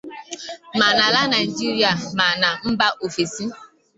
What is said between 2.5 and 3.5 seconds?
mba ofesi